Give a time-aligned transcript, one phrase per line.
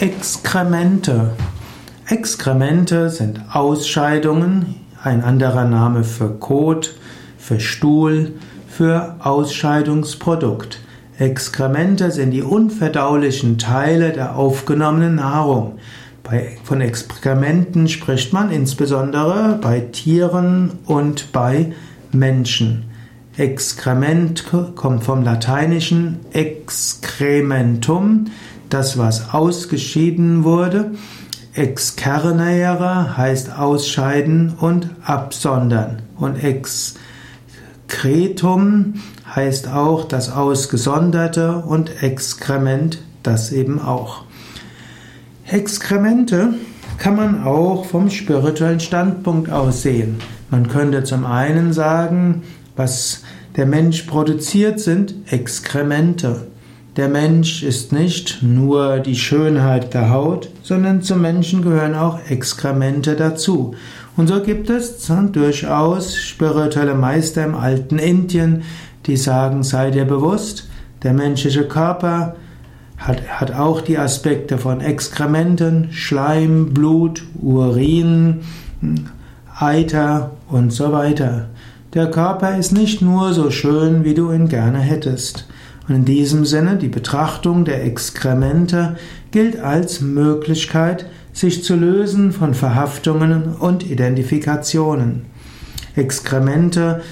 [0.00, 1.32] Exkremente.
[2.06, 6.94] Exkremente sind Ausscheidungen, ein anderer Name für Kot,
[7.36, 8.32] für Stuhl,
[8.66, 10.80] für Ausscheidungsprodukt.
[11.18, 15.78] Exkremente sind die unverdaulichen Teile der aufgenommenen Nahrung.
[16.22, 21.74] Bei, von Exkrementen spricht man insbesondere bei Tieren und bei
[22.10, 22.84] Menschen.
[23.36, 24.46] Exkrement
[24.76, 28.28] kommt vom lateinischen excrementum,
[28.70, 30.92] das was ausgeschieden wurde.
[31.54, 36.02] Excernere heißt ausscheiden und absondern.
[36.16, 36.36] Und
[37.88, 38.94] excretum
[39.34, 44.24] heißt auch das Ausgesonderte und Exkrement das eben auch.
[45.46, 46.54] Exkremente
[46.98, 50.18] kann man auch vom spirituellen Standpunkt aus sehen.
[50.50, 52.42] Man könnte zum einen sagen,
[52.76, 53.22] was
[53.56, 56.46] der Mensch produziert sind Exkremente.
[57.00, 63.16] Der Mensch ist nicht nur die Schönheit der Haut, sondern zum Menschen gehören auch Exkremente
[63.16, 63.74] dazu.
[64.18, 68.64] Und so gibt es durchaus spirituelle Meister im alten Indien,
[69.06, 70.68] die sagen, sei dir bewusst,
[71.02, 72.36] der menschliche Körper
[72.98, 78.40] hat, hat auch die Aspekte von Exkrementen, Schleim, Blut, Urin,
[79.58, 81.48] Eiter und so weiter.
[81.94, 85.46] Der Körper ist nicht nur so schön, wie du ihn gerne hättest.
[85.88, 88.96] Und in diesem Sinne, die Betrachtung der Exkremente
[89.30, 95.26] gilt als Möglichkeit, sich zu lösen von Verhaftungen und Identifikationen.
[95.96, 97.02] Exkremente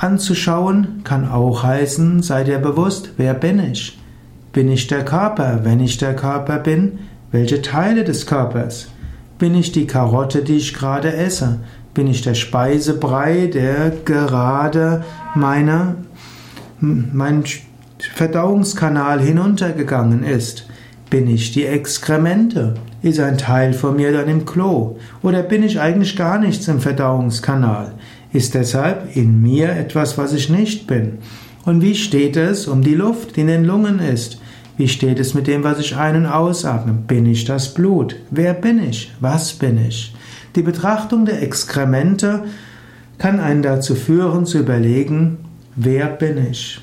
[0.00, 3.98] anzuschauen kann auch heißen, sei dir bewusst, wer bin ich?
[4.52, 5.60] Bin ich der Körper?
[5.62, 6.98] Wenn ich der Körper bin,
[7.30, 8.88] welche Teile des Körpers?
[9.38, 11.60] Bin ich die Karotte, die ich gerade esse?
[11.94, 15.96] Bin ich der Speisebrei, der gerade meine,
[16.80, 17.44] mein
[18.02, 20.66] Verdauungskanal hinuntergegangen ist?
[21.10, 22.74] Bin ich die Exkremente?
[23.02, 24.96] Ist ein Teil von mir dann im Klo?
[25.22, 27.92] Oder bin ich eigentlich gar nichts im Verdauungskanal?
[28.32, 31.18] Ist deshalb in mir etwas, was ich nicht bin?
[31.64, 34.40] Und wie steht es um die Luft, die in den Lungen ist?
[34.76, 36.92] Wie steht es mit dem, was ich ein- und ausatme?
[36.92, 38.16] Bin ich das Blut?
[38.30, 39.12] Wer bin ich?
[39.20, 40.14] Was bin ich?
[40.56, 42.44] Die Betrachtung der Exkremente
[43.18, 45.38] kann einen dazu führen, zu überlegen,
[45.76, 46.80] wer bin ich?